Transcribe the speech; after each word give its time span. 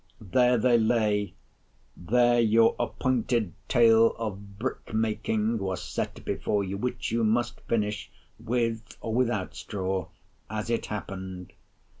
There 0.19 0.57
they 0.57 0.79
lay; 0.79 1.35
there 1.95 2.39
your 2.39 2.75
appointed 2.79 3.53
tale 3.67 4.15
of 4.17 4.57
brick 4.57 4.95
making 4.95 5.59
was 5.59 5.83
set 5.83 6.25
before 6.25 6.63
you, 6.63 6.75
which 6.75 7.11
you 7.11 7.23
must 7.23 7.61
finish, 7.69 8.09
with 8.39 8.97
or 8.99 9.13
without 9.13 9.53
straw, 9.53 10.07
as 10.49 10.71
it 10.71 10.87
happened. 10.87 11.53